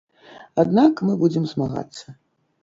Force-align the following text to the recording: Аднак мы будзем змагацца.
Аднак 0.63 1.03
мы 1.09 1.13
будзем 1.25 1.45
змагацца. 1.53 2.17